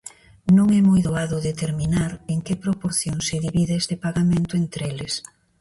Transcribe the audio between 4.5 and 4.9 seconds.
entre